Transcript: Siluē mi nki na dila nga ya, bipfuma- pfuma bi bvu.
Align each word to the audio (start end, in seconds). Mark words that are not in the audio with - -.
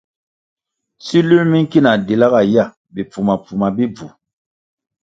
Siluē 1.05 1.41
mi 1.49 1.57
nki 1.63 1.79
na 1.81 1.91
dila 2.07 2.25
nga 2.29 2.41
ya, 2.53 2.65
bipfuma- 2.93 3.33
pfuma 3.41 3.67
bi 3.75 3.85
bvu. 3.93 4.07